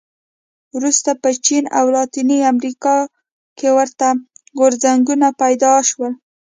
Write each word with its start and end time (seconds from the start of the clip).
وروسته 0.75 1.09
په 1.21 1.29
چین 1.45 1.63
او 1.77 1.85
لاتینې 1.95 2.39
امریکا 2.51 2.97
کې 3.57 3.69
ورته 3.77 4.07
غورځنګونه 4.59 5.27
پیدا 5.41 5.73
شول. 5.89 6.13